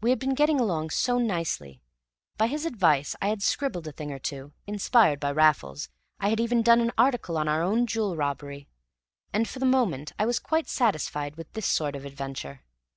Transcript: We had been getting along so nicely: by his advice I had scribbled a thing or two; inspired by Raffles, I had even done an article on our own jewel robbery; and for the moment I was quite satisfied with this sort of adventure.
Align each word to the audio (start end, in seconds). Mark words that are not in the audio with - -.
We 0.00 0.10
had 0.10 0.18
been 0.18 0.34
getting 0.34 0.58
along 0.58 0.90
so 0.90 1.18
nicely: 1.18 1.80
by 2.36 2.48
his 2.48 2.66
advice 2.66 3.14
I 3.22 3.28
had 3.28 3.42
scribbled 3.44 3.86
a 3.86 3.92
thing 3.92 4.10
or 4.10 4.18
two; 4.18 4.54
inspired 4.66 5.20
by 5.20 5.30
Raffles, 5.30 5.88
I 6.18 6.30
had 6.30 6.40
even 6.40 6.62
done 6.62 6.80
an 6.80 6.90
article 6.98 7.38
on 7.38 7.46
our 7.46 7.62
own 7.62 7.86
jewel 7.86 8.16
robbery; 8.16 8.66
and 9.32 9.46
for 9.48 9.60
the 9.60 9.64
moment 9.64 10.14
I 10.18 10.26
was 10.26 10.40
quite 10.40 10.68
satisfied 10.68 11.36
with 11.36 11.52
this 11.52 11.66
sort 11.68 11.94
of 11.94 12.04
adventure. 12.04 12.64